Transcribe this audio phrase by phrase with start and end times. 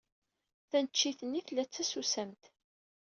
[0.69, 2.43] Taneččit-nni tella d tasusamt.